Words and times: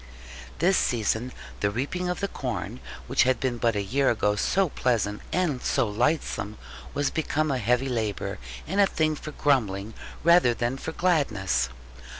This 0.57 0.77
season, 0.79 1.31
the 1.59 1.69
reaping 1.69 2.09
of 2.09 2.21
the 2.21 2.27
corn, 2.27 2.79
which 3.05 3.21
had 3.21 3.39
been 3.39 3.59
but 3.59 3.75
a 3.75 3.83
year 3.83 4.09
ago 4.09 4.35
so 4.35 4.69
pleasant 4.69 5.21
and 5.31 5.61
so 5.61 5.87
lightsome, 5.87 6.57
was 6.95 7.11
become 7.11 7.51
a 7.51 7.59
heavy 7.59 7.87
labour, 7.87 8.39
and 8.65 8.81
a 8.81 8.87
thing 8.87 9.13
for 9.15 9.29
grumbling 9.31 9.93
rather 10.23 10.55
than 10.55 10.77
for 10.79 10.91
gladness. 10.91 11.69